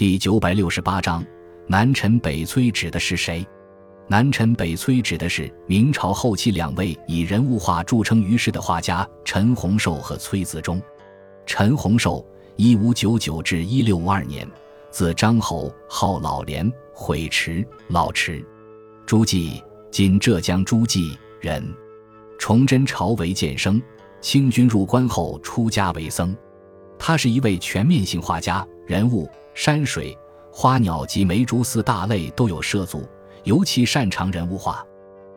[0.00, 1.22] 第九百六十八章，
[1.66, 3.46] 南陈北崔指的是谁？
[4.08, 10.80] 南陈北崔指的是明朝后期两位以人物画著称于世的画家陈洪寿和崔子忠。
[11.44, 12.26] 陈洪寿
[12.56, 14.48] （一五九九至一六五二年），
[14.90, 18.42] 字张侯，号老莲，毁池老池，
[19.04, 19.62] 诸暨
[19.92, 21.62] （今浙江诸暨）人，
[22.38, 23.78] 崇祯朝为监生，
[24.22, 26.34] 清军入关后出家为僧。
[26.98, 29.28] 他是一位全面性画家，人物。
[29.54, 30.16] 山水、
[30.52, 33.06] 花鸟及梅竹四大类都有涉足，
[33.44, 34.84] 尤其擅长人物画。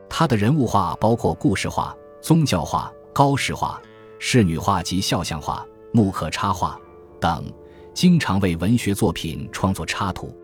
[0.09, 3.81] 他的人物画包括故事画、宗教画、高士画、
[4.19, 6.79] 仕女画及肖像画、木刻插画
[7.19, 7.51] 等，
[7.93, 10.35] 经常为文学作品创作插图。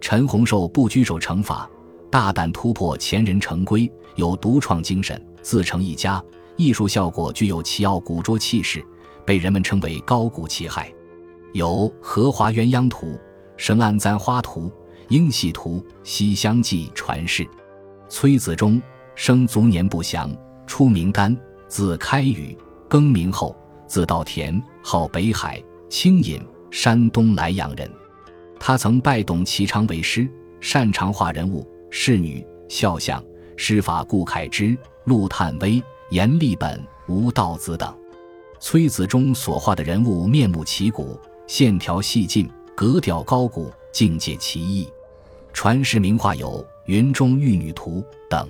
[0.00, 1.68] 陈洪寿不拘守成法，
[2.10, 6.22] 大胆突破前人成规，有独创精神，自成一家。
[6.56, 8.84] 艺术效果具有奇奥古拙气势，
[9.24, 10.92] 被人们称为高古奇海。
[11.52, 13.06] 有《荷花鸳鸯图》
[13.56, 14.62] 《神案簪花图》
[15.08, 17.46] 《英戏图》《西厢记》传世。
[18.08, 18.80] 崔子忠
[19.14, 20.34] 生卒年不详，
[20.66, 22.56] 初名干，字开宇，
[22.88, 26.40] 更名后，字道田，号北海，清隐，
[26.70, 27.90] 山东莱阳人。
[28.60, 30.28] 他曾拜董其昌为师，
[30.60, 33.24] 擅长画人物、仕女、肖像，
[33.56, 37.94] 师法顾恺之、陆探微、阎立本、吴道子等。
[38.60, 41.18] 崔子忠所画的人物面目奇古。
[41.48, 42.46] 线条细劲，
[42.76, 44.86] 格调高古，境界奇异。
[45.54, 48.46] 传世名画有《云中玉女图》等。